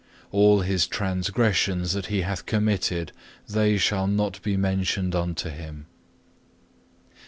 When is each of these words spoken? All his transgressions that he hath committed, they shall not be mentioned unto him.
All 0.31 0.61
his 0.61 0.87
transgressions 0.87 1.91
that 1.91 2.07
he 2.07 2.21
hath 2.21 2.47
committed, 2.47 3.11
they 3.47 3.77
shall 3.77 4.07
not 4.07 4.41
be 4.41 4.57
mentioned 4.57 5.13
unto 5.13 5.49
him. 5.49 5.85